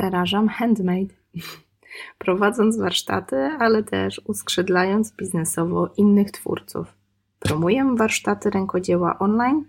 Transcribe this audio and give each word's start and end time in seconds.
zarażam 0.00 0.48
handmade, 0.48 1.14
prowadząc 2.24 2.78
warsztaty, 2.78 3.36
ale 3.36 3.82
też 3.82 4.20
uskrzydlając 4.24 5.12
biznesowo 5.12 5.90
innych 5.96 6.30
twórców. 6.30 6.86
Promuję 7.38 7.94
warsztaty 7.96 8.50
rękodzieła 8.50 9.18
online 9.18 9.64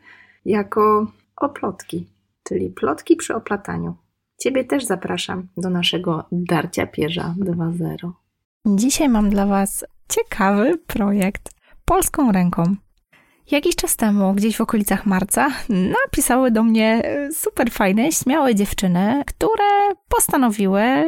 jako 0.45 1.11
oplotki, 1.35 2.07
czyli 2.43 2.69
plotki 2.69 3.15
przy 3.15 3.35
oplataniu. 3.35 3.95
Ciebie 4.37 4.63
też 4.63 4.85
zapraszam 4.85 5.47
do 5.57 5.69
naszego 5.69 6.25
Darcia 6.31 6.87
Pierza 6.87 7.35
2.0. 7.39 8.11
Dzisiaj 8.65 9.09
mam 9.09 9.29
dla 9.29 9.45
Was 9.45 9.85
ciekawy 10.09 10.77
projekt 10.77 11.49
polską 11.85 12.31
ręką. 12.31 12.75
Jakiś 13.51 13.75
czas 13.75 13.95
temu, 13.95 14.33
gdzieś 14.33 14.57
w 14.57 14.61
okolicach 14.61 15.05
marca, 15.05 15.49
napisały 15.69 16.51
do 16.51 16.63
mnie 16.63 17.01
e, 17.03 17.31
super 17.31 17.71
fajne, 17.71 18.11
śmiałe 18.11 18.55
dziewczyny, 18.55 19.23
które 19.27 19.65
postanowiły 20.09 20.81
e, 20.81 21.05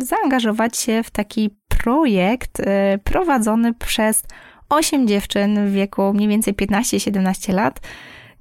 zaangażować 0.00 0.76
się 0.76 1.02
w 1.02 1.10
taki 1.10 1.50
projekt 1.68 2.60
e, 2.60 2.98
prowadzony 3.04 3.74
przez 3.74 4.22
8 4.68 5.08
dziewczyn 5.08 5.68
w 5.68 5.72
wieku 5.72 6.12
mniej 6.14 6.28
więcej 6.28 6.54
15-17 6.54 7.54
lat. 7.54 7.80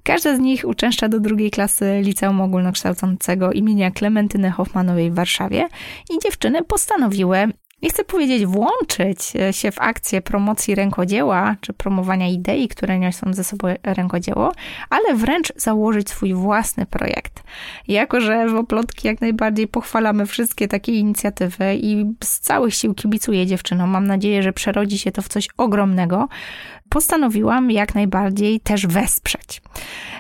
Każda 0.04 0.36
z 0.36 0.40
nich 0.40 0.66
uczęszcza 0.68 1.10
do 1.10 1.20
drugiej 1.20 1.52
klasy 1.52 2.02
liceum 2.04 2.42
ogólnokształcącego 2.42 3.52
imienia 3.52 3.92
Klementyny 3.92 4.52
Hoffmanowej 4.52 5.12
w 5.12 5.16
Warszawie 5.16 5.68
i 6.10 6.20
dziewczyny 6.24 6.64
postanowiły 6.64 7.38
nie 7.84 7.90
chcę 7.90 8.04
powiedzieć 8.04 8.46
włączyć 8.46 9.36
e, 9.36 9.54
się 9.54 9.72
w 9.72 9.82
akcję 9.82 10.22
promocji 10.22 10.76
rękodzieła, 10.76 11.56
czy 11.62 11.74
promowania 11.74 12.28
idei, 12.28 12.68
które 12.68 13.00
niosą 13.00 13.34
ze 13.34 13.44
sobą 13.44 13.68
rękodzieło, 13.84 14.52
ale 14.90 15.16
wręcz 15.16 15.54
założyć 15.56 16.10
swój 16.10 16.34
własny 16.34 16.86
projekt. 16.86 17.44
Jako, 17.88 18.22
że 18.22 18.48
w 18.48 18.56
Oplotki 18.56 19.08
jak 19.08 19.22
najbardziej 19.22 19.68
pochwalamy 19.68 20.26
wszystkie 20.26 20.68
takie 20.68 20.92
inicjatywy 20.92 21.76
i 21.76 22.06
z 22.24 22.40
całych 22.40 22.76
sił 22.76 22.94
kibicuję 22.94 23.46
dziewczynom, 23.46 23.90
mam 23.90 24.08
nadzieję, 24.08 24.44
że 24.44 24.54
przerodzi 24.54 24.98
się 24.98 25.12
to 25.12 25.22
w 25.22 25.28
coś 25.28 25.48
ogromnego, 25.58 26.28
postanowiłam 26.90 27.72
jak 27.72 27.96
najbardziej 27.96 28.60
też 28.60 28.88
wesprzeć. 28.88 29.62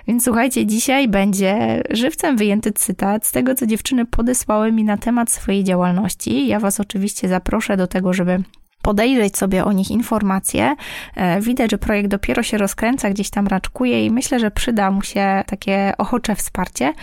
Więc 0.07 0.23
słuchajcie, 0.23 0.65
dzisiaj 0.65 1.07
będzie 1.07 1.83
żywcem 1.89 2.37
wyjęty 2.37 2.71
cytat 2.71 3.27
z 3.27 3.31
tego, 3.31 3.55
co 3.55 3.67
dziewczyny 3.67 4.05
podesłały 4.05 4.71
mi 4.71 4.83
na 4.83 4.97
temat 4.97 5.31
swojej 5.31 5.63
działalności. 5.63 6.47
Ja 6.47 6.59
Was 6.59 6.79
oczywiście 6.79 7.27
zaproszę 7.27 7.77
do 7.77 7.87
tego, 7.87 8.13
żeby 8.13 8.43
podejrzeć 8.83 9.37
sobie 9.37 9.65
o 9.65 9.71
nich 9.71 9.91
informacje. 9.91 10.75
E, 11.15 11.41
widać, 11.41 11.71
że 11.71 11.77
projekt 11.77 12.09
dopiero 12.09 12.43
się 12.43 12.57
rozkręca, 12.57 13.09
gdzieś 13.09 13.29
tam 13.29 13.47
raczkuje 13.47 14.05
i 14.05 14.11
myślę, 14.11 14.39
że 14.39 14.51
przyda 14.51 14.91
mu 14.91 15.01
się 15.01 15.43
takie 15.47 15.93
ochocze 15.97 16.35
wsparcie. 16.35 16.93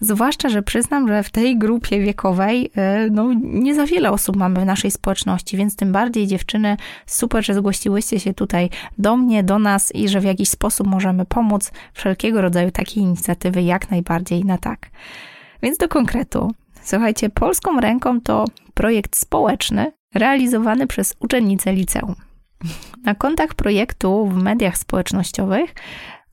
Zwłaszcza, 0.00 0.48
że 0.48 0.62
przyznam, 0.62 1.08
że 1.08 1.22
w 1.22 1.30
tej 1.30 1.58
grupie 1.58 2.00
wiekowej 2.00 2.70
e, 2.76 3.08
no, 3.10 3.32
nie 3.42 3.74
za 3.74 3.86
wiele 3.86 4.10
osób 4.10 4.36
mamy 4.36 4.60
w 4.60 4.64
naszej 4.64 4.90
społeczności, 4.90 5.56
więc 5.56 5.76
tym 5.76 5.92
bardziej 5.92 6.26
dziewczyny, 6.26 6.76
super, 7.06 7.44
że 7.44 7.54
zgłosiłyście 7.54 8.20
się 8.20 8.34
tutaj 8.34 8.70
do 8.98 9.16
mnie, 9.16 9.42
do 9.42 9.58
nas 9.58 9.94
i 9.94 10.08
że 10.08 10.20
w 10.20 10.24
jakiś 10.24 10.48
sposób 10.48 10.86
możemy 10.86 11.24
pomóc. 11.24 11.72
Wszelkiego 11.92 12.40
rodzaju 12.40 12.70
takie 12.70 13.00
inicjatywy 13.00 13.62
jak 13.62 13.90
najbardziej 13.90 14.44
na 14.44 14.58
tak. 14.58 14.90
Więc 15.62 15.78
do 15.78 15.88
konkretu. 15.88 16.52
Słuchajcie, 16.82 17.30
polską 17.30 17.80
ręką 17.80 18.20
to 18.20 18.44
projekt 18.74 19.16
społeczny, 19.16 19.92
realizowany 20.14 20.86
przez 20.86 21.14
uczennice 21.20 21.72
liceum. 21.72 22.14
Na 23.04 23.14
kontach 23.14 23.54
projektu 23.54 24.26
w 24.26 24.42
mediach 24.42 24.78
społecznościowych 24.78 25.74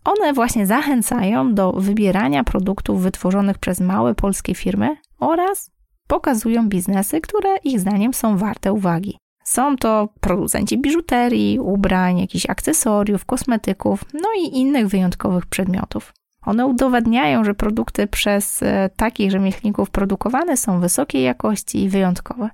one 0.03 0.33
właśnie 0.33 0.67
zachęcają 0.67 1.53
do 1.53 1.71
wybierania 1.71 2.43
produktów 2.43 3.01
wytworzonych 3.01 3.57
przez 3.57 3.79
małe 3.79 4.15
polskie 4.15 4.55
firmy 4.55 4.97
oraz 5.19 5.71
pokazują 6.07 6.69
biznesy, 6.69 7.21
które 7.21 7.57
ich 7.63 7.79
zdaniem 7.79 8.13
są 8.13 8.37
warte 8.37 8.73
uwagi. 8.73 9.17
Są 9.43 9.77
to 9.77 10.09
producenci 10.19 10.77
biżuterii, 10.77 11.59
ubrań, 11.59 12.19
jakichś 12.19 12.49
akcesoriów, 12.49 13.25
kosmetyków, 13.25 14.05
no 14.13 14.29
i 14.39 14.57
innych 14.57 14.87
wyjątkowych 14.87 15.45
przedmiotów. 15.45 16.13
One 16.41 16.65
udowadniają, 16.65 17.43
że 17.43 17.53
produkty 17.53 18.07
przez 18.07 18.63
e, 18.63 18.89
takich 18.95 19.31
rzemieślników 19.31 19.89
produkowane 19.89 20.57
są 20.57 20.79
wysokiej 20.79 21.23
jakości 21.23 21.83
i 21.83 21.89
wyjątkowe 21.89 22.49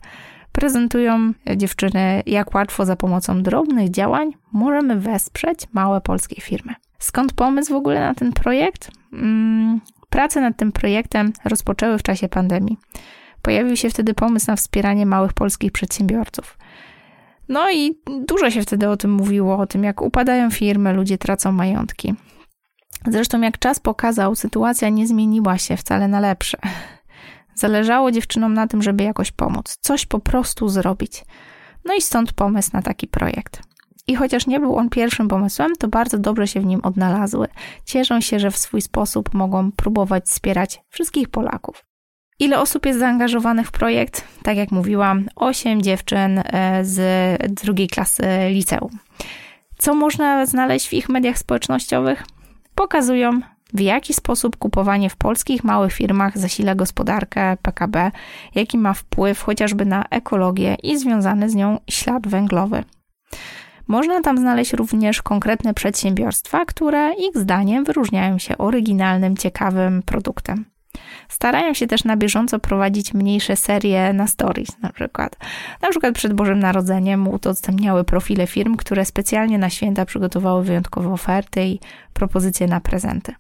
prezentują 0.54 1.34
dziewczyny, 1.58 2.24
jak 2.26 2.56
łatwo 2.56 2.86
za 2.86 2.96
pomocą 2.96 3.44
drobnych 3.44 3.92
działań 3.92 4.32
możemy 4.54 5.00
wesprzeć 5.00 5.60
małe 5.74 6.02
polskie 6.02 6.42
firmy. 6.42 6.74
Skąd 7.00 7.34
pomysł 7.34 7.74
w 7.74 7.76
ogóle 7.76 8.00
na 8.00 8.14
ten 8.14 8.32
projekt? 8.32 8.92
Hmm, 9.12 9.82
prace 10.10 10.42
nad 10.42 10.58
tym 10.58 10.72
projektem 10.72 11.34
rozpoczęły 11.46 11.98
w 11.98 12.04
czasie 12.04 12.30
pandemii. 12.30 12.78
Pojawił 13.42 13.76
się 13.76 13.90
wtedy 13.90 14.14
pomysł 14.14 14.46
na 14.48 14.56
wspieranie 14.56 15.06
małych 15.06 15.34
polskich 15.34 15.72
przedsiębiorców. 15.72 16.58
No 17.50 17.72
i 17.72 18.00
dużo 18.28 18.52
się 18.52 18.62
wtedy 18.62 18.90
o 18.90 18.98
tym 18.98 19.12
mówiło, 19.12 19.58
o 19.58 19.68
tym 19.68 19.84
jak 19.84 20.02
upadają 20.02 20.52
firmy, 20.52 20.94
ludzie 20.94 21.18
tracą 21.18 21.52
majątki. 21.52 22.16
Zresztą, 23.08 23.42
jak 23.42 23.60
czas 23.60 23.80
pokazał, 23.80 24.36
sytuacja 24.36 24.90
nie 24.90 25.08
zmieniła 25.08 25.58
się 25.58 25.78
wcale 25.78 26.08
na 26.08 26.20
lepsze. 26.20 26.58
Zależało 27.56 28.12
dziewczynom 28.12 28.54
na 28.54 28.68
tym, 28.68 28.82
żeby 28.82 29.04
jakoś 29.04 29.32
pomóc, 29.32 29.78
coś 29.82 30.06
po 30.06 30.20
prostu 30.20 30.70
zrobić. 30.70 31.26
No 31.86 31.94
i 31.96 32.02
stąd 32.02 32.34
pomysł 32.34 32.70
na 32.74 32.82
taki 32.82 33.08
projekt. 33.08 33.62
I 34.08 34.16
chociaż 34.16 34.48
nie 34.48 34.60
był 34.60 34.76
on 34.76 34.90
pierwszym 34.90 35.28
pomysłem, 35.28 35.76
to 35.80 35.88
bardzo 35.88 36.18
dobrze 36.18 36.48
się 36.48 36.62
w 36.62 36.66
nim 36.66 36.80
odnalazły. 36.84 37.48
Cieszą 37.86 38.22
się, 38.22 38.40
że 38.40 38.52
w 38.52 38.58
swój 38.58 38.82
sposób 38.82 39.34
mogą 39.34 39.72
próbować 39.72 40.26
wspierać 40.26 40.82
wszystkich 40.90 41.30
Polaków. 41.30 41.86
Ile 42.40 42.60
osób 42.60 42.86
jest 42.86 43.00
zaangażowanych 43.00 43.68
w 43.68 43.72
projekt? 43.72 44.28
Tak 44.44 44.58
jak 44.58 44.72
mówiłam, 44.72 45.26
8 45.36 45.82
dziewczyn 45.82 46.44
e, 46.46 46.86
z 46.86 47.02
drugiej 47.64 47.88
klasy 47.88 48.24
liceum. 48.50 49.00
Co 49.78 49.96
można 49.96 50.46
znaleźć 50.46 50.88
w 50.88 50.94
ich 50.94 51.10
mediach 51.10 51.38
społecznościowych? 51.38 52.24
Pokazują 52.76 53.42
w 53.74 53.80
jaki 53.80 54.14
sposób 54.14 54.58
kupowanie 54.58 55.10
w 55.10 55.16
polskich 55.16 55.64
małych 55.64 55.94
firmach 55.94 56.38
zasila 56.38 56.76
gospodarkę 56.76 57.58
PKB, 57.62 58.12
jaki 58.56 58.78
ma 58.78 58.94
wpływ 58.94 59.42
chociażby 59.42 59.86
na 59.86 60.06
ekologię 60.10 60.76
i 60.84 60.98
związany 60.98 61.50
z 61.50 61.56
nią 61.56 61.80
ślad 61.90 62.28
węglowy. 62.28 62.84
Można 63.88 64.22
tam 64.22 64.38
znaleźć 64.38 64.74
również 64.74 65.22
konkretne 65.22 65.74
przedsiębiorstwa, 65.74 66.66
które 66.66 67.14
ich 67.14 67.38
zdaniem 67.38 67.84
wyróżniają 67.84 68.38
się 68.38 68.58
oryginalnym, 68.58 69.38
ciekawym 69.38 70.04
produktem. 70.04 70.73
Starają 71.30 71.74
się 71.74 71.88
też 71.88 72.04
na 72.04 72.18
bieżąco 72.18 72.60
prowadzić 72.60 73.14
mniejsze 73.14 73.56
serie 73.56 74.14
na 74.14 74.28
stories, 74.28 74.82
na 74.82 74.90
przykład. 74.90 75.38
Na 75.82 75.90
przykład 75.90 76.16
przed 76.16 76.34
Bożym 76.34 76.60
Narodzeniem 76.60 77.28
udostępniały 77.28 78.04
profile 78.04 78.48
firm, 78.48 78.76
które 78.76 79.06
specjalnie 79.06 79.58
na 79.58 79.70
święta 79.70 80.06
przygotowały 80.06 80.64
wyjątkowe 80.64 81.14
oferty 81.14 81.66
i 81.66 81.80
propozycje 82.14 82.68
na 82.68 82.80
prezenty. 82.80 83.34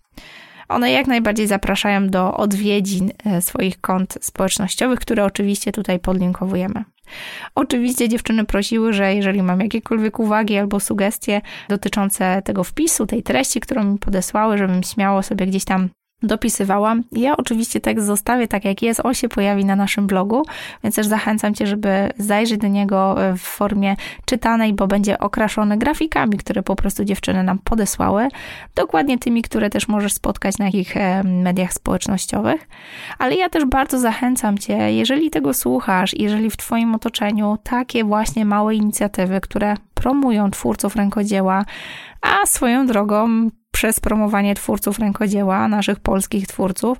One 0.69 0.91
jak 0.91 1.07
najbardziej 1.07 1.47
zapraszają 1.47 2.07
do 2.07 2.37
odwiedzin 2.37 3.11
e, 3.25 3.41
swoich 3.41 3.81
kont 3.81 4.17
społecznościowych, 4.21 4.99
które 4.99 5.25
oczywiście 5.25 5.71
tutaj 5.71 5.99
podlinkowujemy. 5.99 6.83
Oczywiście 7.55 8.09
dziewczyny 8.09 8.45
prosiły, 8.45 8.93
że 8.93 9.15
jeżeli 9.15 9.43
mam 9.43 9.59
jakiekolwiek 9.59 10.19
uwagi 10.19 10.57
albo 10.57 10.79
sugestie 10.79 11.41
dotyczące 11.69 12.41
tego 12.41 12.63
wpisu, 12.63 13.05
tej 13.05 13.23
treści, 13.23 13.59
którą 13.59 13.83
mi 13.83 13.99
podesłały, 13.99 14.57
żebym 14.57 14.83
śmiało 14.83 15.23
sobie 15.23 15.45
gdzieś 15.45 15.65
tam 15.65 15.89
dopisywałam. 16.23 17.03
Ja 17.11 17.37
oczywiście 17.37 17.79
tekst 17.79 18.05
zostawię 18.05 18.47
tak 18.47 18.65
jak 18.65 18.81
jest, 18.81 19.01
on 19.03 19.13
się 19.13 19.29
pojawi 19.29 19.65
na 19.65 19.75
naszym 19.75 20.07
blogu, 20.07 20.43
więc 20.83 20.95
też 20.95 21.07
zachęcam 21.07 21.53
Cię, 21.53 21.67
żeby 21.67 22.09
zajrzeć 22.17 22.61
do 22.61 22.67
niego 22.67 23.15
w 23.37 23.41
formie 23.41 23.95
czytanej, 24.25 24.73
bo 24.73 24.87
będzie 24.87 25.19
okraszony 25.19 25.77
grafikami, 25.77 26.37
które 26.37 26.63
po 26.63 26.75
prostu 26.75 27.05
dziewczyny 27.05 27.43
nam 27.43 27.59
podesłały, 27.59 28.27
dokładnie 28.75 29.19
tymi, 29.19 29.41
które 29.41 29.69
też 29.69 29.87
możesz 29.87 30.13
spotkać 30.13 30.57
na 30.57 30.67
ich 30.67 30.97
e, 30.97 31.23
mediach 31.23 31.73
społecznościowych. 31.73 32.67
Ale 33.17 33.35
ja 33.35 33.49
też 33.49 33.65
bardzo 33.65 33.99
zachęcam 33.99 34.57
Cię, 34.57 34.93
jeżeli 34.93 35.29
tego 35.29 35.53
słuchasz, 35.53 36.13
jeżeli 36.13 36.49
w 36.49 36.57
Twoim 36.57 36.95
otoczeniu 36.95 37.57
takie 37.63 38.03
właśnie 38.03 38.45
małe 38.45 38.75
inicjatywy, 38.75 39.41
które 39.41 39.75
promują 39.93 40.51
twórców 40.51 40.95
rękodzieła, 40.95 41.65
a 42.21 42.45
swoją 42.45 42.85
drogą 42.85 43.49
przez 43.83 43.99
promowanie 43.99 44.55
twórców 44.55 44.99
rękodzieła, 44.99 45.67
naszych 45.67 45.99
polskich 45.99 46.47
twórców, 46.47 46.97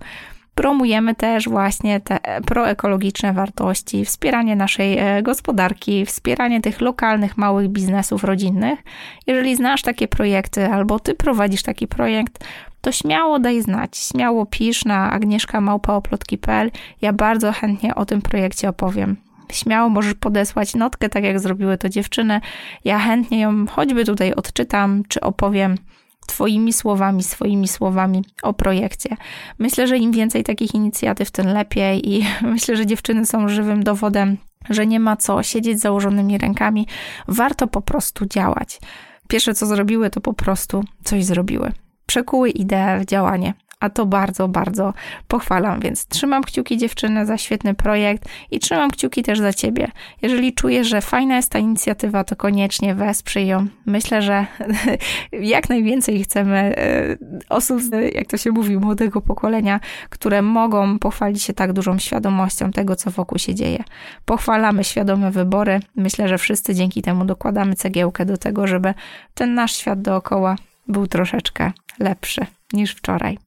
promujemy 0.55 1.15
też 1.15 1.49
właśnie 1.49 1.99
te 1.99 2.19
proekologiczne 2.45 3.33
wartości, 3.33 4.05
wspieranie 4.05 4.55
naszej 4.55 4.97
e, 4.97 5.23
gospodarki, 5.23 6.05
wspieranie 6.05 6.61
tych 6.61 6.81
lokalnych, 6.81 7.37
małych 7.37 7.69
biznesów 7.69 8.23
rodzinnych. 8.23 8.79
Jeżeli 9.27 9.55
znasz 9.55 9.81
takie 9.81 10.07
projekty 10.07 10.67
albo 10.67 10.99
ty 10.99 11.13
prowadzisz 11.15 11.63
taki 11.63 11.87
projekt, 11.87 12.45
to 12.81 12.91
śmiało 12.91 13.39
daj 13.39 13.61
znać, 13.61 13.97
śmiało 13.97 14.45
pisz 14.45 14.85
na 14.85 15.11
agnieszkamałpaoplotki.pl. 15.11 16.71
Ja 17.01 17.13
bardzo 17.13 17.51
chętnie 17.51 17.95
o 17.95 18.05
tym 18.05 18.21
projekcie 18.21 18.69
opowiem. 18.69 19.17
Śmiało 19.51 19.89
możesz 19.89 20.13
podesłać 20.13 20.75
notkę, 20.75 21.09
tak 21.09 21.23
jak 21.23 21.39
zrobiły 21.39 21.77
to 21.77 21.89
dziewczyny. 21.89 22.41
Ja 22.85 22.99
chętnie 22.99 23.39
ją 23.41 23.67
choćby 23.67 24.05
tutaj 24.05 24.33
odczytam, 24.33 25.03
czy 25.07 25.21
opowiem 25.21 25.75
Twoimi 26.25 26.73
słowami, 26.73 27.23
swoimi 27.23 27.67
słowami 27.67 28.23
o 28.43 28.53
projekcie. 28.53 29.17
Myślę, 29.59 29.87
że 29.87 29.97
im 29.97 30.11
więcej 30.11 30.43
takich 30.43 30.75
inicjatyw, 30.75 31.31
tym 31.31 31.47
lepiej, 31.47 32.13
i 32.13 32.25
myślę, 32.53 32.75
że 32.75 32.85
dziewczyny 32.85 33.25
są 33.25 33.47
żywym 33.47 33.83
dowodem, 33.83 34.37
że 34.69 34.87
nie 34.87 34.99
ma 34.99 35.17
co 35.17 35.43
siedzieć 35.43 35.79
z 35.79 35.81
założonymi 35.81 36.37
rękami. 36.37 36.87
Warto 37.27 37.67
po 37.67 37.81
prostu 37.81 38.25
działać. 38.25 38.79
Pierwsze, 39.27 39.53
co 39.53 39.65
zrobiły, 39.65 40.09
to 40.09 40.21
po 40.21 40.33
prostu 40.33 40.83
coś 41.03 41.25
zrobiły. 41.25 41.71
Przekuły 42.05 42.49
ideę 42.49 42.99
w 42.99 43.05
działanie 43.05 43.53
a 43.83 43.89
to 43.89 44.05
bardzo, 44.05 44.47
bardzo 44.47 44.93
pochwalam, 45.27 45.79
więc 45.79 46.07
trzymam 46.07 46.43
kciuki 46.43 46.77
dziewczyny 46.77 47.25
za 47.25 47.37
świetny 47.37 47.73
projekt 47.73 48.29
i 48.51 48.59
trzymam 48.59 48.91
kciuki 48.91 49.23
też 49.23 49.39
za 49.39 49.53
ciebie. 49.53 49.87
Jeżeli 50.21 50.53
czujesz, 50.53 50.87
że 50.87 51.01
fajna 51.01 51.35
jest 51.35 51.49
ta 51.49 51.59
inicjatywa, 51.59 52.23
to 52.23 52.35
koniecznie 52.35 52.95
wesprzyj 52.95 53.47
ją. 53.47 53.67
Myślę, 53.85 54.21
że 54.21 54.45
jak 55.31 55.69
najwięcej 55.69 56.23
chcemy 56.23 56.57
e, 56.57 57.17
osób, 57.49 57.81
jak 58.13 58.27
to 58.27 58.37
się 58.37 58.51
mówi, 58.51 58.77
młodego 58.77 59.21
pokolenia, 59.21 59.79
które 60.09 60.41
mogą 60.41 60.99
pochwalić 60.99 61.43
się 61.43 61.53
tak 61.53 61.73
dużą 61.73 61.99
świadomością 61.99 62.71
tego, 62.71 62.95
co 62.95 63.11
wokół 63.11 63.39
się 63.39 63.55
dzieje. 63.55 63.83
Pochwalamy 64.25 64.83
świadome 64.83 65.31
wybory. 65.31 65.79
Myślę, 65.95 66.27
że 66.27 66.37
wszyscy 66.37 66.75
dzięki 66.75 67.01
temu 67.01 67.25
dokładamy 67.25 67.75
cegiełkę 67.75 68.25
do 68.25 68.37
tego, 68.37 68.67
żeby 68.67 68.93
ten 69.33 69.53
nasz 69.53 69.75
świat 69.75 70.01
dookoła 70.01 70.55
był 70.87 71.07
troszeczkę 71.07 71.71
lepszy 71.99 72.45
niż 72.73 72.91
wczoraj. 72.91 73.37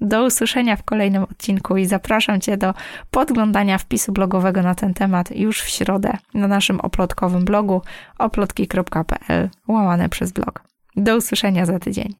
Do 0.00 0.24
usłyszenia 0.24 0.76
w 0.76 0.82
kolejnym 0.82 1.22
odcinku 1.22 1.76
i 1.76 1.86
zapraszam 1.86 2.40
Cię 2.40 2.56
do 2.56 2.74
podglądania 3.10 3.78
wpisu 3.78 4.12
blogowego 4.12 4.62
na 4.62 4.74
ten 4.74 4.94
temat 4.94 5.36
już 5.36 5.62
w 5.62 5.68
środę 5.68 6.12
na 6.34 6.48
naszym 6.48 6.80
oplotkowym 6.80 7.44
blogu 7.44 7.82
oplotki.pl 8.18 9.50
łamane 9.68 10.08
przez 10.08 10.32
blog. 10.32 10.62
Do 10.96 11.16
usłyszenia 11.16 11.66
za 11.66 11.78
tydzień. 11.78 12.14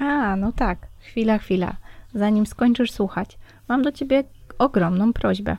A, 0.00 0.36
no 0.36 0.52
tak, 0.52 0.78
chwila, 1.00 1.38
chwila. 1.38 1.76
Zanim 2.14 2.46
skończysz 2.46 2.92
słuchać, 2.92 3.38
mam 3.68 3.82
do 3.82 3.92
Ciebie 3.92 4.24
ogromną 4.58 5.12
prośbę. 5.12 5.56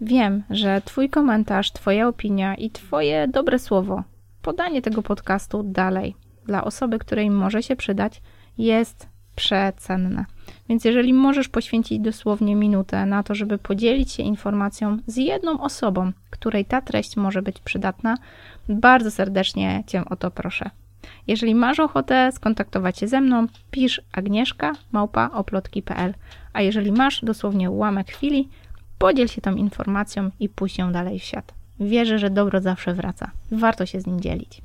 Wiem, 0.00 0.42
że 0.50 0.82
Twój 0.84 1.10
komentarz, 1.10 1.72
Twoja 1.72 2.08
opinia 2.08 2.54
i 2.54 2.70
Twoje 2.70 3.28
dobre 3.28 3.58
słowo, 3.58 4.02
podanie 4.42 4.82
tego 4.82 5.02
podcastu 5.02 5.62
dalej 5.62 6.16
dla 6.46 6.64
osoby, 6.64 6.98
której 6.98 7.30
może 7.30 7.62
się 7.62 7.76
przydać, 7.76 8.22
jest 8.58 9.08
przecenne. 9.36 10.24
Więc 10.68 10.84
jeżeli 10.84 11.12
możesz 11.12 11.48
poświęcić 11.48 12.00
dosłownie 12.00 12.56
minutę 12.56 13.06
na 13.06 13.22
to, 13.22 13.34
żeby 13.34 13.58
podzielić 13.58 14.12
się 14.12 14.22
informacją 14.22 14.98
z 15.06 15.16
jedną 15.16 15.60
osobą, 15.60 16.12
której 16.30 16.64
ta 16.64 16.80
treść 16.80 17.16
może 17.16 17.42
być 17.42 17.60
przydatna, 17.60 18.18
bardzo 18.68 19.10
serdecznie 19.10 19.84
Cię 19.86 20.04
o 20.04 20.16
to 20.16 20.30
proszę. 20.30 20.70
Jeżeli 21.26 21.54
masz 21.54 21.80
ochotę 21.80 22.32
skontaktować 22.32 22.98
się 22.98 23.08
ze 23.08 23.20
mną, 23.20 23.46
pisz 23.70 24.00
agnieszka 24.12 24.72
małpa 24.92 25.30
oplotki.pl, 25.32 26.14
a 26.52 26.62
jeżeli 26.62 26.92
masz 26.92 27.24
dosłownie 27.24 27.70
ułamek 27.70 28.10
chwili, 28.10 28.48
podziel 28.98 29.28
się 29.28 29.40
tą 29.40 29.54
informacją 29.54 30.30
i 30.40 30.48
puść 30.48 30.78
ją 30.78 30.92
dalej 30.92 31.18
w 31.18 31.22
świat. 31.22 31.54
Wierzę, 31.80 32.18
że 32.18 32.30
dobro 32.30 32.60
zawsze 32.60 32.94
wraca. 32.94 33.30
Warto 33.50 33.86
się 33.86 34.00
z 34.00 34.06
nim 34.06 34.20
dzielić. 34.20 34.62